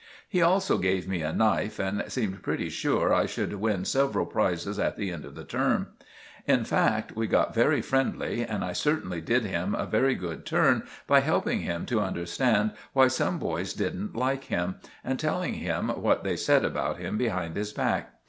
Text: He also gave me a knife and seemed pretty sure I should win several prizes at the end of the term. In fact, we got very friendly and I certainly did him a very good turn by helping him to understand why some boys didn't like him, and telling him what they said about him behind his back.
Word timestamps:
He 0.27 0.41
also 0.41 0.79
gave 0.79 1.07
me 1.07 1.21
a 1.21 1.31
knife 1.31 1.77
and 1.77 2.03
seemed 2.11 2.41
pretty 2.41 2.69
sure 2.69 3.13
I 3.13 3.27
should 3.27 3.53
win 3.61 3.85
several 3.85 4.25
prizes 4.25 4.79
at 4.79 4.97
the 4.97 5.11
end 5.11 5.25
of 5.25 5.35
the 5.35 5.43
term. 5.43 5.89
In 6.47 6.63
fact, 6.65 7.15
we 7.15 7.27
got 7.27 7.53
very 7.53 7.83
friendly 7.83 8.41
and 8.43 8.65
I 8.65 8.73
certainly 8.73 9.21
did 9.21 9.45
him 9.45 9.75
a 9.75 9.85
very 9.85 10.15
good 10.15 10.43
turn 10.43 10.87
by 11.05 11.19
helping 11.19 11.59
him 11.59 11.85
to 11.85 12.01
understand 12.01 12.71
why 12.93 13.09
some 13.09 13.37
boys 13.37 13.73
didn't 13.75 14.15
like 14.15 14.45
him, 14.45 14.77
and 15.03 15.19
telling 15.19 15.53
him 15.53 15.89
what 15.89 16.23
they 16.23 16.35
said 16.35 16.65
about 16.65 16.97
him 16.97 17.15
behind 17.15 17.55
his 17.55 17.71
back. 17.71 18.15